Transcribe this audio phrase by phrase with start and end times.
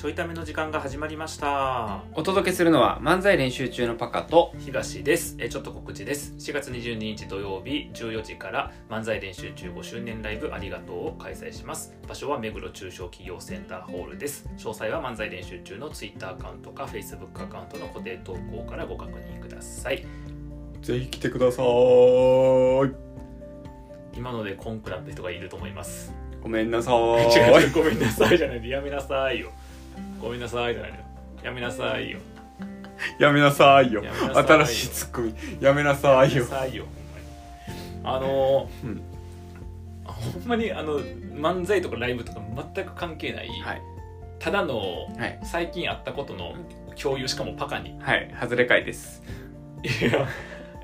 [0.00, 2.00] ちょいための時間が始まりました。
[2.14, 5.36] お届けするのは漫才練習中のパカと東です。
[5.38, 6.32] えちょっと告知です。
[6.38, 11.94] 4月22日土曜日14時から漫才練習中5周年ライブありがとうを開催します。
[12.08, 14.48] 場所は目黒中小企業センターホールです。
[14.56, 20.06] 詳細は漫才練習中の Twitter アカウントか Facebook アカウントの固定投稿からご確認ください。
[20.80, 21.66] ぜひ来てください。
[24.16, 26.14] 今のでコンクなった人がいると思います。
[26.42, 26.94] ごめんなさい。
[27.74, 28.62] ごめんなさいじゃない。
[28.62, 29.50] でやめなさいよ
[30.20, 30.74] ごめんなさい。
[30.74, 30.98] じゃないの
[31.42, 32.18] やめなさいよ。
[33.18, 34.04] やめなさいよ。
[34.04, 34.46] やめなさいよ。
[34.48, 36.42] 新しいツッコミやめなさいよ。
[36.42, 36.84] やめなさいよ
[38.04, 38.20] ほんまに。
[38.20, 39.02] あのーうん。
[40.04, 42.40] ほんまにあの漫才とかライブとか
[42.74, 43.82] 全く関係ない、はい。
[44.38, 44.78] ただの
[45.16, 45.40] はい。
[45.42, 46.54] 最近あったことの
[47.00, 47.98] 共有しかもパカに。
[48.00, 48.34] はい。
[48.38, 49.22] 外れ会です。
[49.82, 50.28] いや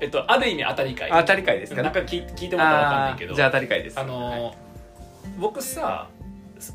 [0.01, 3.31] えっとある意味当たり会当たり会ですかなんか聞い聞いてもらったら分かんないけど。
[3.31, 3.99] あーじゃあ当たり会です。
[3.99, 4.57] あのーはい。
[5.39, 6.07] 僕さ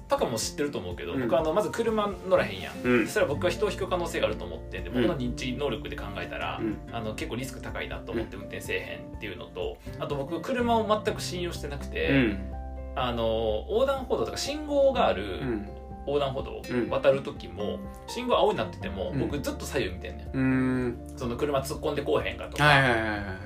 [0.08, 1.22] パカも知ってると思うけど、うん。
[1.22, 3.06] 僕あのまず車乗らへんやん、うん。
[3.06, 6.78] そしたら僕は人を引く可能性があると思ってんで僕の認知能力で考えたら、うん。
[6.92, 12.52] あの結構リスク高いなと思って運転せえへんっていうのとあと僕車を全く信用してなくて、うん。
[12.94, 15.68] あの横断歩道とか信号があるうん。
[16.04, 19.20] 横断歩道渡る時も信号青になっててもうん。
[19.20, 21.16] 僕ずっと左右見てんねん。
[21.16, 22.64] その車突っ込んでこうへんかとか、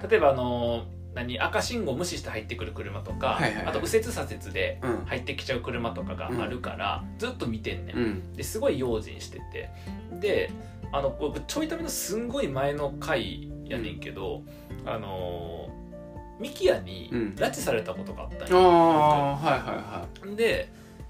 [0.09, 3.67] 例えばあの何赤信号無視して入ってくる車とか、はいはいはい。
[3.69, 5.05] あと右折左折でうん。
[5.07, 8.33] 入ってきちゃう車とかがあるから、ずっと見てんねん、うん。
[8.35, 9.71] ですごい用心してて。
[10.21, 10.53] で
[10.93, 14.43] あの僕ちょいためのすんごい前の回やねんけど、
[14.85, 15.69] あの
[16.39, 17.35] ミキヤにうん。
[17.37, 20.69] 拉致されたことがあったんあよ、あはいはいはで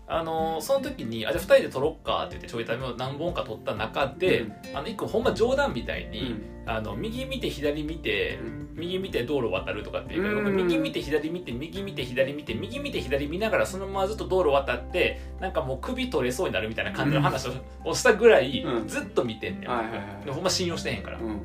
[0.08, 4.52] あのその時に「あじゃあ2人で撮ろっか」って言ってちょいためを何本か撮った中で、うん。
[4.74, 8.66] あの1個ほんま冗談みたいいに、あの右見て左見てうん。
[8.76, 10.44] 右見て道路渡るとかっていうから、うん。
[10.44, 18.88] 僕右見て左見て右見て左見て右見て左見ながらそのままずっと道路渡ってなんかもう首取れそうになるみたいな感じの話を,、をしたぐらい、うん。
[18.88, 20.24] ずっと見てんねん、はいはいはい。
[20.26, 21.42] でほんま信用してへんから、うん。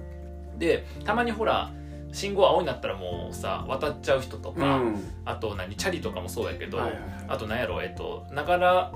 [0.59, 1.71] でたまにほら
[2.11, 5.03] 信号青になったらもうさ渡っちゃう人とか、うん。
[5.25, 7.11] あと何チャリとかもそうやけど、はいはいはい。
[7.29, 8.91] あと何やろえっとながら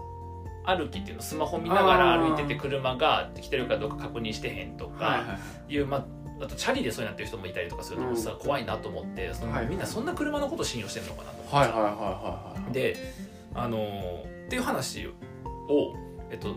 [0.66, 5.86] 歩きっていうのスマホ見ながら歩いてて車が来てるかどうか確認してへんとか、はいはいはい。
[5.86, 9.68] まあ、あとチャリでそうになってる人もいたりとかするとさ、怖いなと思ってその、はい。
[9.68, 11.58] みんなそんな車のこと信用してんのかなと思ってさ。
[11.58, 12.74] はいはいはいはいはい。
[12.74, 12.98] で
[13.54, 15.12] あのーっていう話を
[16.32, 16.56] えっと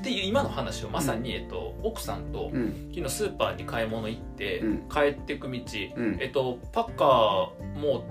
[0.00, 2.90] っていう今の話をまさに、えっと、奥さんとうん。
[2.94, 4.88] 昨日スーパーに買い物行って、うん。
[4.88, 5.58] 帰ってく道、
[5.96, 6.16] うん。
[6.20, 8.04] えっと、パッカーも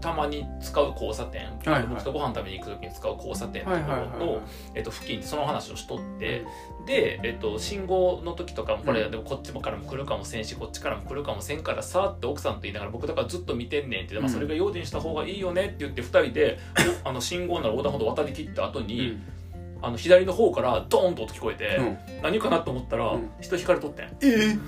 [0.00, 1.86] たまに使う交差点、はいはい。
[1.88, 4.42] 僕とご飯食べに行く時に使う交差点のところと、
[4.74, 6.44] えっと、付近でその話をしとって、
[6.86, 9.10] で、えっと、信号の時とかもこれ、うん。
[9.10, 16.58] でもこっちからも来るかもせんしこっちからも来るかもせんからさって奥さんと言いながら僕だからずっと見てんねんって、まあ、うんそれが用心した方がいいよねって言って2人で
[17.04, 19.35] おあの信号なら横断歩道渡り切った後に、うん
[19.82, 21.98] あの左の方からドーンと音聞こえて、うん。
[22.22, 23.30] 何かなと思ったら、うん。
[23.40, 24.06] 人引かれとってん。
[24.22, 24.60] えー。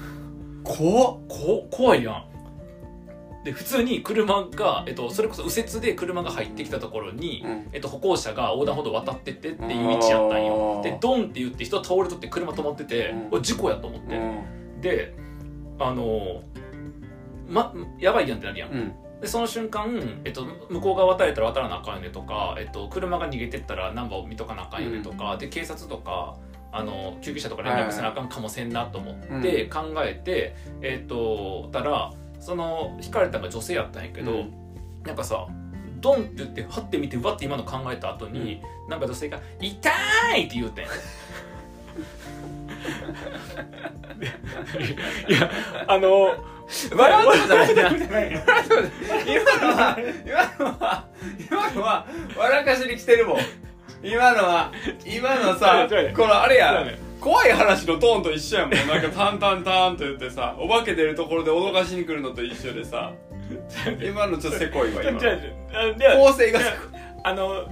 [0.62, 1.18] 怖っ。
[1.28, 2.24] こ怖いやん。
[3.44, 7.68] で普通に車が、えっと、それこそ右折で車が入ってきたところに、うん。
[7.72, 10.78] えっと、歩行者が横断歩道渡ってってっていう道やったんよ。
[10.78, 10.82] あー。
[10.82, 13.42] でドンって言って人倒れとって車止まってて、うん。
[13.42, 14.80] 事故やと思って、うん。
[14.80, 15.14] で
[15.78, 16.40] あのー
[17.48, 26.36] まやばいやんってなるやん、うんでその瞬間、えっと、向こう側渡れたら渡らなあかんよねとか、えっと、車が逃げてったらナンバーを見とかなあかんよねとか、で警察とか
[26.70, 34.54] あの救急車とか連絡せなあかんかもせんなと思って考えて、えっとたらその引かれたのが女性やったんやけど、うん。
[35.04, 35.46] なんかさ
[36.00, 39.90] ドンって言ってはって見てわって今の考えた後に、なんか女性が「痛
[40.36, 40.86] い!」って言うてん
[45.28, 45.50] いや
[45.86, 46.34] あの
[46.94, 47.90] 笑うとこじゃないな。
[47.90, 47.96] 今
[49.60, 51.04] のは今のは
[51.50, 52.06] 今のは
[52.36, 53.38] 笑かしに来てるもん。
[54.02, 54.72] 今のは
[55.06, 56.86] 今のさ このあれや
[57.20, 58.86] 怖い話のトーンと一緒やもん。
[58.86, 63.12] なんかタンタンタンと言ってさお化け出るところで脅かしに来るのと一緒でさ。
[64.02, 65.18] 今のちょっとせこいわ今。
[66.16, 66.60] 構成が
[67.24, 67.64] あの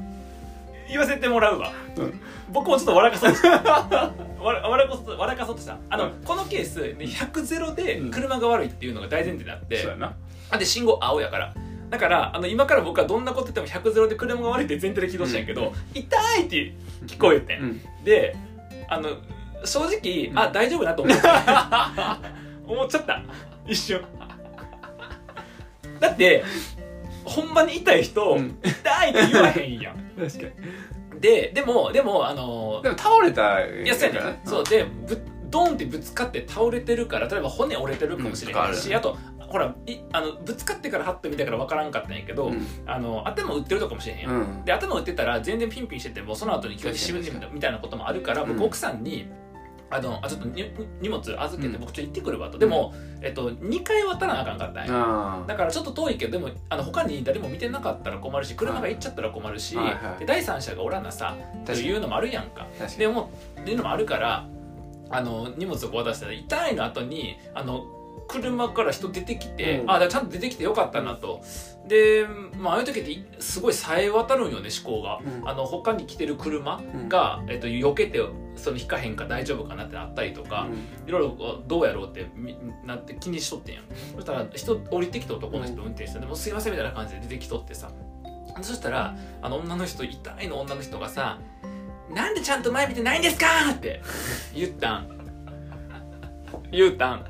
[0.88, 2.21] 言わせてもらうわ、うん。
[2.53, 4.12] 僕もちょっと笑かそうとした。
[4.41, 5.78] 笑笑かそう笑かそうとした。
[5.91, 6.10] あの、うん。
[6.24, 8.10] このケース100ゼロでうん。
[8.10, 10.15] 車が悪いっていうのが大前提になって、そうやな。
[10.50, 11.54] あで信号青やから。
[11.91, 16.74] だからあの今から僕はどんなこと言っても100ゼロで車が悪いって前提で起動したんやけど、痛いって
[17.06, 17.80] 聞こえてん、うん。
[18.04, 18.36] で
[18.88, 19.10] あの
[19.65, 20.38] 正直、うん。
[20.38, 21.22] あ大丈夫なと思って。
[22.66, 23.22] 思っちゃった。
[23.66, 24.00] 一瞬。
[26.00, 26.44] だって
[27.24, 28.59] ほんまに痛い人、うん。
[28.62, 30.47] 痛いって言わへんやん確か
[31.15, 31.21] に。
[31.21, 34.39] ででもでもあのでも倒れたいやそうやねん。
[34.45, 39.16] そうでぶドンってぶつかって倒れてるから例えば骨折れてるかもしれないし、うんあと
[39.47, 42.66] ほらいあのぶつかってからハッと見たから分からんかったんやけど、うん。
[42.84, 44.65] あの頭打ってるとかもしれへんやん、うん。
[44.65, 49.28] で頭打ってたら全然ピンピンしててもその後に気がしぶみみたいなこともあるからうん僕奥さんに
[49.88, 50.65] あのあちょっとに
[51.00, 51.80] 荷物預けてうん。
[51.80, 52.50] 僕ちょっと行ってくるわ。
[52.50, 62.66] と、でも、えっと、2回渡らなあかんかったんや、あだからちょっと遠いけどでもあの他に誰も見てなかったら困るし車が行っちゃったら困るし、はいはいで第三者がおらなさというのもあるやんか。
[62.98, 63.30] でも
[63.60, 64.48] っていうのもあるから
[65.10, 67.86] あの荷物を渡したら痛いの後にあの
[68.28, 69.91] 車から人出てきて、うん。
[69.91, 71.42] あちゃんと出てきてよかったなと。
[71.86, 72.27] で、
[72.59, 75.48] まあ、ああいう時ってすごいさえ渡るんよね思考が、うん。
[75.48, 77.09] あの他に来てる車うん。
[77.09, 78.21] が、えっと、避けて
[78.57, 80.66] その引かへんか大丈夫かなってなったりとか、
[81.07, 83.84] いろいろこうどうやろうってみなって気にしとってんやん。
[84.15, 87.91] そしたら人降りてきた男の人運転してでもうすいませんみたいな感じで出てきとってさ。
[88.62, 91.39] そしたらあの女の人痛いの女の人がさ
[92.15, 94.01] 「なんでちゃんと前見てないんですか!」って
[94.54, 95.16] 言ったん。
[96.71, 97.24] 言うたん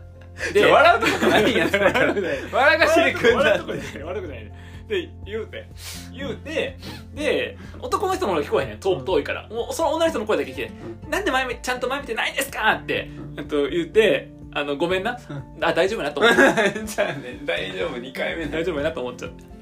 [0.53, 1.57] じゃあ笑うとこないん。
[1.57, 2.23] や笑
[2.53, 4.03] 笑かしに来ん笑だうとこない。
[4.03, 4.53] 悪くないね。
[4.89, 5.69] で言うて。
[6.13, 6.79] 言うて
[7.15, 9.49] で男の人も聞こえへん遠遠いから。
[9.49, 10.71] もうその女の人の声だけ聞いて
[11.09, 15.19] 「なんで前見ちゃんと前見てないんですか!」って、えっと、言ってあのごめんな。
[15.61, 16.37] あ大丈夫やなと思って。
[16.85, 17.97] じゃあね大丈夫。
[17.97, 19.56] 2回目だ大丈夫やなと思っちゃって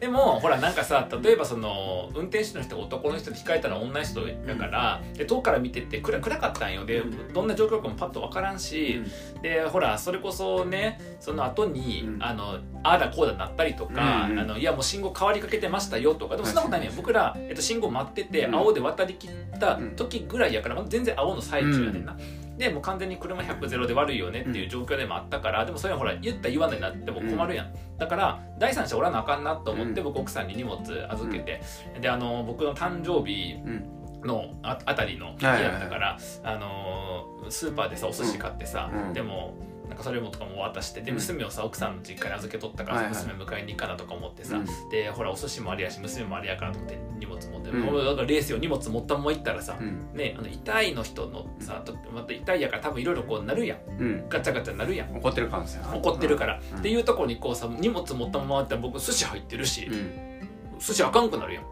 [0.00, 6.86] でもほらなんかさ例えばその運転手の人が男の人で控えたら女の人だから、で遠くから見てて暗暗かったんよ。
[6.86, 7.32] で、うん。
[7.32, 9.02] どんな状況かもパッと分からんし、
[9.42, 12.22] でほらそれこそねその後に、うん。
[12.22, 18.54] あのああだこうだなったりとか、うんうんあのいやもう信号変わりかけてましたよとかでもそんなことないねん僕ら、えっと、信号待ってて、うん。
[18.54, 22.16] 青で渡りきった時ぐらいやから、全然青の最中やねんな、
[22.58, 30.04] でもう完全に車100ゼロで悪いよねっていう状況でもあったから、でもそれはほら言った言わないなっても困るやん、だから第三者おらなあかんなと思って、うん。
[30.04, 31.62] 僕奥さんに荷物預けて、
[32.00, 33.94] であの僕の誕生日うん。
[34.24, 39.12] のああたりの日やったから、あのースーパーでさお寿司買ってさ、うん。
[39.12, 39.54] でも
[39.88, 41.16] なんかそれもとかも渡してでうん。
[41.16, 43.14] 娘をさ奥さんの実家に預けとったから、はいはい。
[43.14, 44.66] 娘迎えに行かなとか思ってさ、うん。
[44.90, 47.80] でほらお寿司もあれやし娘もあれやからと思って荷物持って、うん。
[47.80, 50.10] もうだからレースよ荷物持ったまま行ったらさ、うん。
[50.14, 53.78] ねあの痛いの人のさとまた痛いやから多分いろいろこうなるやん。
[53.98, 54.28] うん。
[54.28, 55.16] ガチャガチャなるやん。
[55.16, 55.96] 怒ってる感じやな。
[55.96, 56.78] 怒ってるから、うん。
[56.78, 60.78] っていうところにこうさ荷物持ったままあったら僕寿司入ってるし、うん。
[60.78, 61.64] 寿司あかんくなるやん。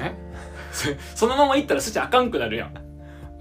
[0.00, 0.14] え？
[1.14, 2.74] そ のまま行ったら寿司あかんくなるやん、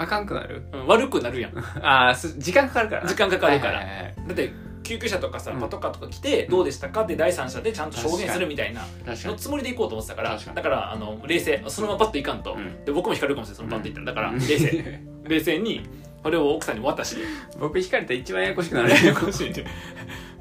[0.01, 0.63] あかんくなる？
[0.73, 1.53] うん悪くなるやん。
[1.85, 3.01] ああ時間かかるから。
[3.03, 3.79] な時間かかるから。
[3.79, 4.53] はいはいはいだって
[4.83, 5.59] 救急車とかさ、うん。
[5.61, 7.01] パトカーとか来てどうでしたか？
[7.03, 9.33] って第三者でちゃんと証言するみたいな確かに。
[9.33, 10.55] のつもりで行こうと思ってたから確かに。
[10.57, 12.83] だからあの冷静そのままパッといかんと、うん。
[12.83, 13.57] で僕も引かれるかもしれない。
[13.57, 14.05] そのパッといったら。
[14.07, 14.39] だからうん。
[14.39, 14.99] 冷静。
[15.23, 15.87] 冷静に
[16.23, 17.21] これを奥さんに渡して。
[17.59, 18.89] 僕引かれたら一番ややこしくなる。
[18.93, 19.53] ややこしい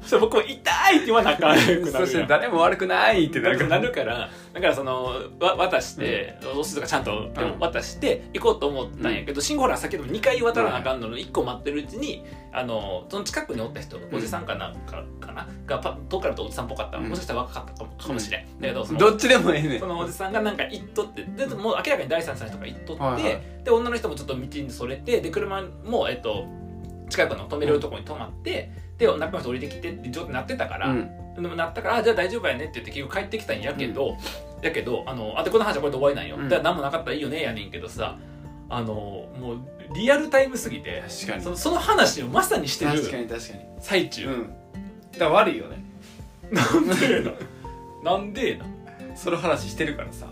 [0.05, 0.49] そ僕も痛
[0.91, 4.29] いって言わなあかんくなるそして誰も悪くないってなるるから。
[4.53, 15.47] だからそのわ渡して、お寿司とかちゃんとでも渡して行こうと思ったんやけど、信号ほら先ほど2回渡らなあかんのに1個待ってるうちにあのその近くにおった人おじさんかなかかな？
[15.65, 17.07] がパ遠くからとおじさんっぽかった、うん。
[17.07, 19.77] もしかしたら若かったかもかもしれん、だけどそのどっちでもええね。
[19.77, 23.41] んそのおじさんがなんか行っとってでもう明らかに第三者の人が行っとって、はいはい。
[23.63, 26.45] で女の人もちょっと道にそれてで車もえっと
[27.09, 28.71] 近くの止めれるところに止まって、
[29.01, 31.09] で中の人降りてきてって状態になってたから、うん。
[31.35, 34.17] でもなったからあじゃあ大丈夫やねって言って結局帰ってきたんやけど、
[34.61, 38.17] やけどあのあでこの話はこれで終わりなんよ、うんだから何もなかったらいいよねやねんけどさ
[38.69, 38.93] あの
[39.39, 44.53] もうリアルタイムすぎてそのその話をまさにしてる確かに確かに最中、うん。
[45.13, 45.83] だから悪いよね。
[46.51, 47.21] なんで
[48.03, 48.65] ななんでな
[49.15, 50.27] その話してるからさ。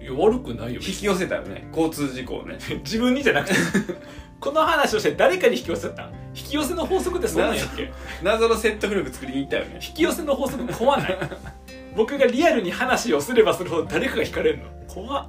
[0.00, 0.80] いや悪くないよ。
[0.80, 1.68] 引き寄せたよね。
[1.76, 2.58] 交通事故をね。
[2.84, 3.54] 自分にじゃなくて。
[4.40, 7.90] この話をして誰かに引き寄せたん引き寄せの法則ってそんなんやっけ？
[8.22, 9.80] 謎の説得力作りに行ったよね。
[9.86, 11.18] 引き寄せの法則怖ない。
[11.96, 14.64] 僕がリアルに話をすればするほど誰かが惹かれるの？
[14.86, 15.28] 怖っ。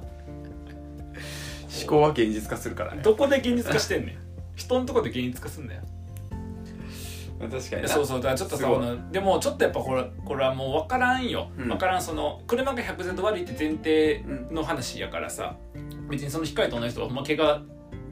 [1.80, 3.02] 思考は現実化するからね。
[3.02, 4.16] どこで現実化してんねん？
[4.54, 5.80] 人のとこで現実化すんだよ。
[7.40, 7.88] まあ確かにな。
[7.88, 8.68] そうそうだからちょっとさ
[9.10, 11.68] でもちょっとやっぱこれこれはもう分からんよ、うん。
[11.68, 15.56] 分からんその車が100ゼ悪いって前提の話やからさ。
[16.08, 17.62] 別にその控えた女の人はほんま怪我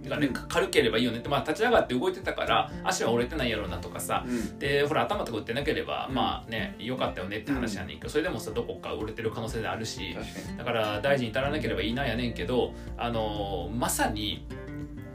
[0.08, 0.32] がね、うん。
[0.32, 1.18] 軽ければいいよね。
[1.18, 4.24] って、まあ、立ち上がって動いてたから足は折れてないやろうなとかさ。
[4.26, 4.58] うん。
[4.58, 10.16] でほら頭とか打ってなければ、うんまあねよかったよねって話やねんけど、それでもさどこか折れてる可能性であるし
[10.56, 14.46] だから大事に至らなければいいなやねんけどあのーまさに、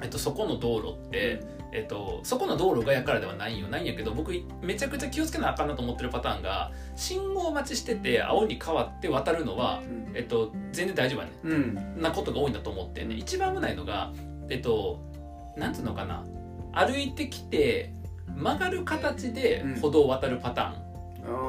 [0.01, 3.67] えっと、そこの道路って、えっと、そこの道路がやからではないんよ。
[3.67, 9.81] ないんやけど僕めちゃくちゃ気をつけなあかんなと思ってるパターンが信号待ちしてて青に変わって渡るのは、
[10.13, 11.99] えっと、全然大丈夫やねうん。
[11.99, 14.13] んなことが多いんだと思ってね一番危ないのが
[14.49, 14.99] えっと
[15.57, 16.23] なんつうのかな。
[16.73, 17.93] 歩いてきて
[18.27, 20.85] 曲がる形で歩道を渡るパターン、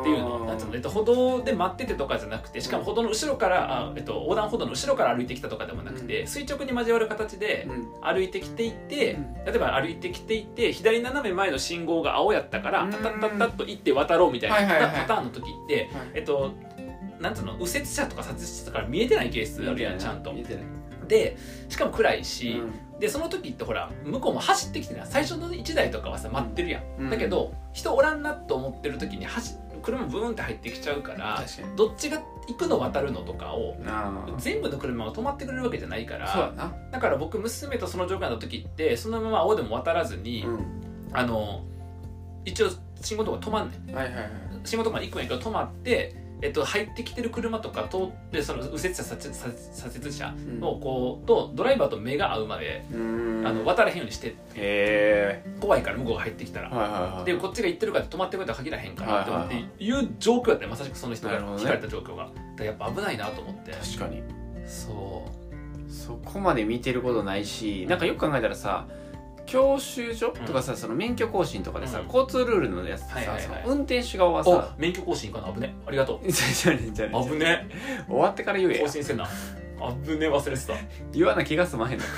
[0.00, 0.44] っていうの。
[0.46, 8.00] なんつうの、えっと、歩道で待っててとかじゃなくてしかも歩道の後ろからあ、えっと、横断歩道の後ろから歩いてきたとかでもなくて、垂直に交わる形でうん。
[8.00, 9.34] 歩いてきていて、うん。
[9.44, 12.90] 例えば歩いてきていて左斜め前の信号が青やったからうん。
[12.90, 14.90] タタッタッタッと行って渡ろうみたいな、はいはいはい。
[14.92, 16.10] パターンの時って、はい。
[16.14, 16.54] えっと
[17.20, 20.34] なんつうの右折車とか左折車とか見えてないケースあるやんちゃんと。
[21.08, 21.36] で
[21.68, 22.66] しかも暗いし、う
[22.98, 25.06] でその時ってほら向こうも走ってきてない。
[25.06, 27.10] 最初の1台とかはさ待ってるやん、ん。
[27.10, 31.44] だけど人おらんなと思ってる時に走車ブーンって入ってきちゃうから
[31.76, 33.76] どっちが行くの渡るのとかを
[34.38, 36.74] 全部の車が止まってくれるわけじゃないからな。
[36.90, 40.66] だから僕娘とその状況になった時ってそのまま青でも渡らずに、うん。
[41.12, 41.64] あの
[42.44, 43.94] 一応信号とか止まんねん。
[43.94, 44.30] はいはいはい。
[44.64, 53.42] 信号とか行くんやけど止まって、えっと、入ってきてる車とか通ってその右折車左折左左折車うんのこうとドライバーと目が合うまで、うん。
[53.46, 54.34] あの渡らへんようにして
[55.60, 56.68] 怖いから向こうが入ってきたら。
[56.68, 60.70] はいはいはいでこっちが行ってるから止まってくれとは限らへんからっていう状況やったよ。
[60.70, 62.24] まさしくその人が聞かれた状況が。
[62.24, 63.72] だからやっぱ危ないなと思って。
[63.72, 64.22] 確かに。
[64.66, 65.46] そう。
[65.88, 68.86] そこまで見てることないしなんかよく考えたらさ
[69.46, 70.32] 教習所？
[70.46, 72.06] とかさ、その免許更新とかでさ、うん。
[72.06, 73.42] 交通ルールのやつさ、はいはいはい。
[73.42, 75.52] その運転手側はおさ免許更新かな？
[75.52, 75.74] 危ね。
[75.86, 76.26] ありがとう。
[76.30, 77.68] じゃあじゃあじゃあじゃあ危ね。
[78.08, 78.82] 終わってから言えや。
[78.82, 79.26] 更新せな。
[80.04, 80.74] 危ね忘れてた。
[81.12, 82.10] 言わな気が済まへんのか。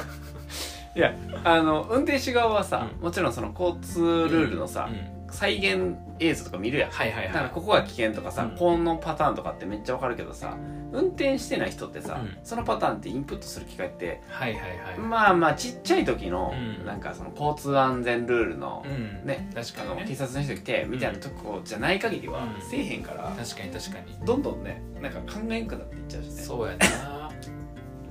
[0.97, 3.05] いやあの運転手側はさ、うん。
[3.05, 6.91] もちろんその交通ルールのさう、ん再現映像とか見るやん。
[6.91, 7.33] はいはいはい。
[7.33, 8.57] だからここが危険とかさ、うん。
[8.57, 10.57] このパターンとかってめっちゃわかるけどさ
[10.91, 12.39] 運転してない人ってさ、うん。
[12.43, 14.99] そのパターンってインプットする機会ってはいはいはい。
[14.99, 16.87] まあまあちっちゃい時の、うん。
[16.87, 19.27] なんかその交通安全ルールの、うん。
[19.27, 20.05] ね確かにね。
[20.09, 22.63] 警察の人来てみたいなとこじゃない限りはうん。
[22.63, 24.27] せえへんから、確かに確かに。
[24.27, 26.43] どんどんねなんか考えんくなっていっちゃうしね。
[26.43, 27.31] そうやな。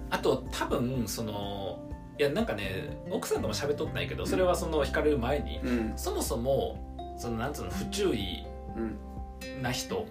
[0.10, 1.80] あと多分その
[2.18, 5.94] いやなんかね奥さんとも喋っとってないけどそれはその引かれる前にうん。
[5.98, 8.46] そもそもそのなんつうの不注意
[8.76, 9.62] うん。
[9.62, 10.06] な人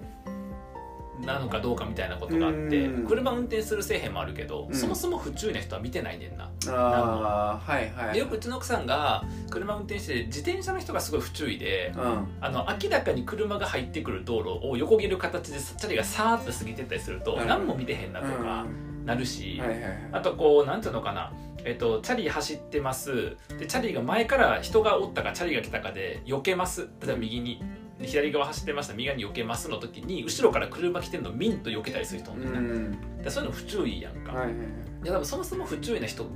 [1.25, 3.07] なのかどうかみたいなことがあってうん。
[3.07, 4.75] 車運転するせえへんもあるけど、うん。
[4.75, 8.15] そもそも不注意な人は見てないねんな、はいはい。
[8.15, 12.29] でよくうちの奥さんが車運転してて自転車の人がすごい不注意でうん。
[12.41, 17.47] あの明らかに車が入ってくる道路を横切る形でチャリがさーっと過ぎてったりすると、うん。
[17.47, 18.67] 何も見てへんなとか
[19.05, 19.93] なるし、はいはいはい。
[20.13, 21.33] あとこうなんていうのかな
[21.67, 23.37] えっと、チャリ走ってます。
[23.59, 26.89] でチャリが前から人がおったかチャリが来たかで避けます。
[27.03, 27.61] 例えば右に
[27.99, 33.23] で左側走ってました右側に避けますの時に後ろから車来てるのミンと避けたりする人もいるね、ん。
[33.23, 34.67] でそういうの不注意やんか、はいはいはい。
[35.03, 36.31] で多分そもそも不注意な人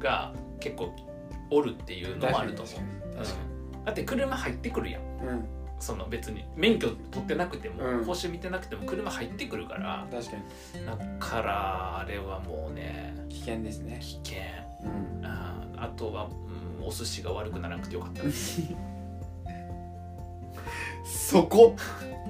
[0.00, 0.96] が結構
[1.50, 2.74] おるっていうのもあると思う。
[2.80, 3.84] うん。
[3.84, 5.02] だって車入ってくるやん。
[5.02, 8.06] にうんその別に免許取ってなくても、うん。
[8.06, 10.86] 講習見てなくても車入ってくるから確かに。
[10.86, 13.98] だからあれはもうね危険ですね。
[14.00, 14.42] 危険。
[14.84, 15.26] うん。
[15.26, 16.28] あーあとは、
[16.78, 18.22] うん、お寿司が悪くならなくてよかった。
[18.22, 18.62] で す
[21.04, 21.74] そこ？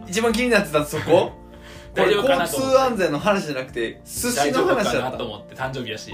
[0.07, 1.33] 一番気になってたそこ？
[1.95, 5.11] こ大れ交通安全の話じゃなくて寿司の話だった。
[5.11, 6.11] なと思って誕生日やし、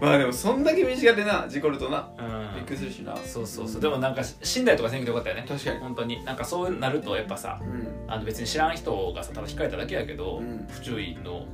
[0.00, 2.22] まあでもそんだけ身近でな事故るとなう
[2.52, 3.16] ん、びっくりするしな。
[3.16, 3.80] そうそうそう。
[3.80, 5.44] でもなんか死んだりとかせんけどよかったよね。
[5.48, 5.78] 確かに。
[5.78, 8.10] 本当になんかそうなるとやっぱさうん。
[8.10, 10.66] あの別に知らん人がさただ引かれただけやけど、うん。
[10.68, 11.46] 不注意の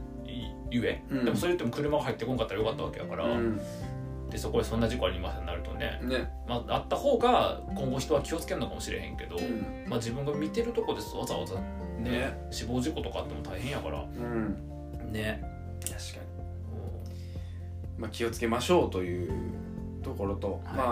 [0.71, 1.25] ゆえ、うん。
[1.25, 3.61] でもそれ言っても車が入ってこんかったらよかったわけやから、うん。
[4.31, 6.31] でそこでそんな事故ありませんなるとね、ね。
[6.49, 9.87] まあ、あった方が今後人は気をつけるのかもしれへんけど、うん。
[9.89, 11.17] まあ、自分が見てるとこです。
[11.17, 12.49] わざわざねね。
[12.51, 14.03] 死亡事故とかあっても大変やから。
[14.03, 15.13] うん。
[15.13, 15.43] ね。
[15.81, 16.20] 確かに
[18.01, 19.31] まあ気をつけましょうという
[20.03, 20.77] ところと、はい。
[20.77, 20.85] ま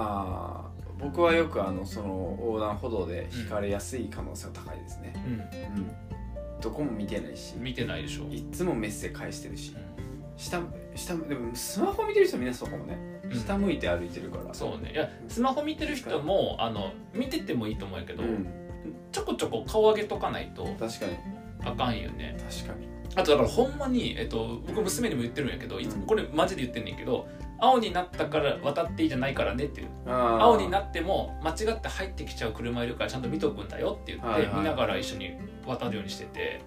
[0.64, 0.68] あ
[1.00, 5.14] 僕はよくあのその横断歩道で引かれやすい可能性は高いですね。
[5.26, 5.90] うん、うん。
[6.60, 9.72] どこも見てないし見てないでしょ、いっつもメッセ返してるし。
[9.74, 9.78] う
[10.36, 10.60] 下
[10.94, 12.94] 下でもスマホ見てる人みんなそうかもね
[13.28, 13.34] ん。
[13.34, 14.52] 下向いて歩いてるから。
[14.52, 14.92] そうね。
[14.92, 18.46] いやスマホ見てる人もあの見ててもいいと思うけど、うん。
[19.12, 21.16] ちょこちょこ顔上げとかないと確かに。
[21.64, 22.36] あかんよね。
[22.38, 27.26] 確かにあとだからほんまに、えっと、僕娘にも言ってるんやけどいつもこれマジで言ってんねんけど
[27.58, 29.88] 青になったから渡っていいじゃないからねっていう。
[30.06, 34.54] 青になっても間違って入ってきちゃう車いるからちゃんと見とくんだよって言って、はいはい。
[34.58, 35.32] 見ながら一緒に
[35.66, 36.62] 渡るようにしてて。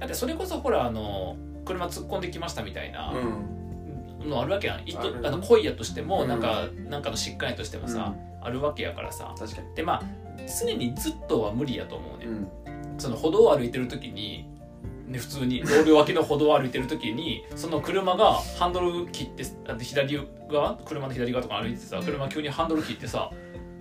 [0.00, 4.28] だってそれこそほらあの車突っ込んできましたみたいなうん。
[4.28, 6.28] のあるわけやん、いとあの恋やとしても、うん。
[6.28, 8.12] なんかなんかの疾患やとしてもさ、
[8.42, 9.32] あるわけやからさ。
[9.38, 9.74] 確かに。
[9.76, 10.02] でまあ
[10.60, 12.98] 常にずっとは無理やと思うね、うん。
[12.98, 14.48] その歩道を歩いてる時に、
[15.06, 19.44] ね、普通に道路脇の歩道を歩いてる時にその車がハンドル切って
[19.80, 20.18] 左
[20.50, 23.30] 側車の左側とか歩いててさ車急にハンドル切ってさ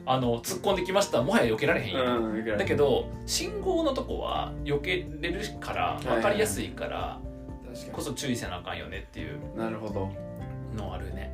[0.05, 7.19] あの突っ込んできましたもはや避けられへんよ、うんだけど信号のとこは避けれるから分かりやすいから
[7.91, 10.09] こそ注意せなあかんよねっていうになるほど。
[10.75, 11.33] のあるね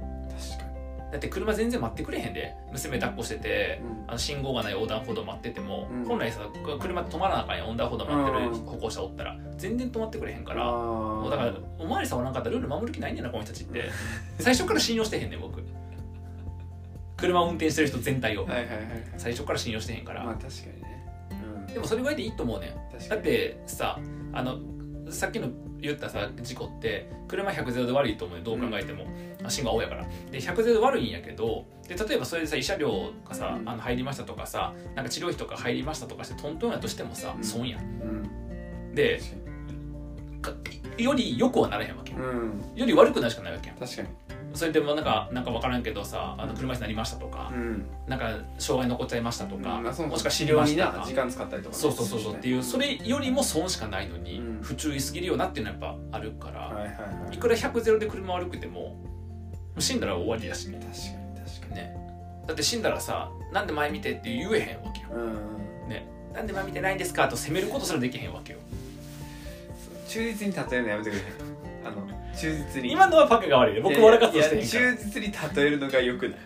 [1.12, 2.56] だって車全然待ってくれへんで。
[2.72, 4.10] 娘抱っこしててうん。
[4.10, 6.06] あの信号がない横断歩道待ってても、うん。
[6.06, 6.39] 本来さ
[6.80, 7.68] 車止まらなあかんやん。
[7.68, 8.65] 横断歩道待ってるうん。
[8.65, 10.68] 歩行者おったら全然止まってくれへんから。
[10.68, 13.89] あもうだからおまわりさんおらんかったらルール守る気ないねんなこの人たちって。
[14.39, 15.62] 最初から信用してへんねん僕。
[17.18, 18.46] 車を運転してる人全体を。
[18.46, 18.77] はいはいはい
[19.18, 21.08] 最初から信用してへんから、まあ確かにね。
[21.68, 21.74] うん。
[21.74, 23.10] でもそれぐらいでいいと思うねん。
[23.10, 24.00] だってさ
[24.34, 24.60] あの
[25.12, 25.50] さっきの
[25.80, 28.44] 言ったさ事故って車100ゼロで悪いと思うよ。
[28.44, 29.06] どう考えても、
[29.44, 30.06] あ信号青やから。
[30.32, 33.70] で100ゼロで悪いんやけどで例えばそれでさ慰謝料がさ、うん。
[33.70, 37.44] あの入りましたとかさなんか治療費とか入りましたとかしてトントンやとしてもさ、うん。
[37.44, 37.82] 損やん。
[37.82, 37.84] う
[38.91, 38.96] ん。
[38.96, 39.20] で
[40.98, 42.13] より良くはならへんわけ。
[42.13, 42.62] うん。
[42.75, 43.77] より悪くなるしかないわけやん。
[43.77, 44.08] 確かに
[44.53, 47.86] それでもなんかなんか分からんけどさあの車椅子になりましたとか、うん。
[48.08, 49.84] なんか障害残っちゃいましたとか、うん。
[49.84, 51.81] もしくは治治療にな療にな時間使ったりとかね。
[51.81, 54.62] そうそうそうそうっていうそれよりも損しかないのに、うん。
[54.62, 56.93] 不注意すぎるよなっていうのはやっぱあるから、はいはいは
[57.31, 57.36] い。
[57.36, 58.98] いくら100ゼロで車悪くても
[59.79, 60.67] 死んだら終わりだし。
[60.67, 61.75] ね確かに確かに。
[61.75, 61.96] ね。
[62.48, 65.08] だって死んだらさなんで前見てって言えへんわけよ。
[65.13, 66.08] うんね。
[66.34, 68.60] なんで前見てないんですかと責めることすらできへんわけよ。
[70.08, 71.22] 忠実に例えるのやめてくれ
[71.84, 72.92] あの忠実に。
[72.92, 73.82] 今のはパカが悪いね。
[73.82, 76.40] 僕笑かすとしていや忠実に例えるのがよくない。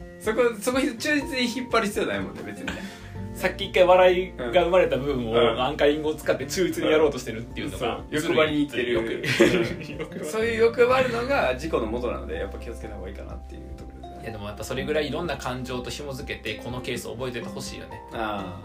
[0.00, 0.20] うん。
[0.20, 3.02] そこそこ忠実に引っ張る必要ないもんね別にね。
[3.34, 5.60] さっき一回笑いが生まれた部分を、うん。
[5.60, 8.04] アンカリングを使って忠実にやろうとしてるっていうのが、そう。
[8.10, 9.24] 欲張りにいってる
[10.24, 14.22] そういう欲張るのが事故の元なのでやっぱ気をつけた方がいいかなっていうところですね。
[14.22, 18.60] いやでもやっぱそれぐらいいろんな感情と紐づけてこのケースを覚えててほしいよね、あ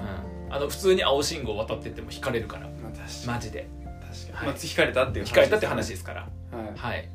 [0.48, 2.68] うん、あの普通に青信号渡ってっても引かれるから。
[2.68, 3.68] あまあマジで。
[3.84, 4.48] 確かに、はい。
[4.48, 6.28] まあ、引かれたっていう引かれたって話でですから。
[6.52, 6.96] す、はい。
[6.96, 7.10] はい。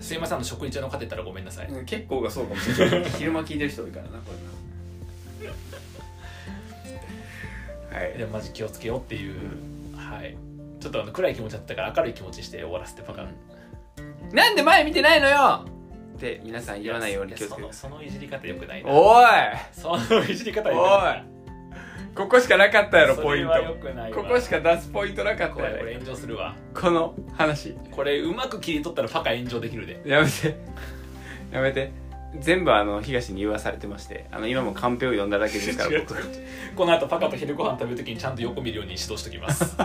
[0.00, 3.04] すいませんあの食事中の方ったらごめんなさい、うん結構がそうかもしれない。
[3.16, 4.32] 昼間聞いてる人多いからなこ
[5.40, 5.54] れな。
[7.98, 8.16] はい。
[8.16, 9.34] いやマジ気をつけようっていう、
[9.96, 10.36] はい。
[10.80, 13.34] ちょっとあの暗い気持ちだったから明るい気持ちして終わらせてパカン、
[14.32, 15.64] なんで前見てないのよ！
[16.16, 17.62] って皆さん言わないように気をつけて。
[17.62, 18.90] そのそのいじり方よくないいな。
[18.90, 19.24] おい！
[19.72, 21.18] そのいじり方よくおない。
[21.20, 21.33] い
[22.14, 23.52] ここしかなかったやろそポイント。
[24.14, 25.78] ここしか出すポイントなかったやろ。
[25.78, 26.54] これ炎上するわ。
[26.72, 27.74] この話。
[27.90, 30.00] これうまく切り取ったらパカ炎上できるで。
[30.06, 30.56] やめて。
[31.50, 31.92] やめて。
[32.38, 34.26] 全部あの東に言わされてまして。
[34.30, 36.14] あの今もカンペを読んだだけですから 僕
[36.76, 39.76] この後パカと昼ご飯食べるときにちゃんと横見るように指導しときます